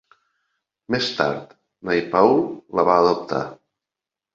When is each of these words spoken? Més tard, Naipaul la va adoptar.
Més 0.95 1.11
tard, 1.19 1.55
Naipaul 1.91 2.45
la 2.81 2.91
va 2.93 3.01
adoptar. 3.07 3.49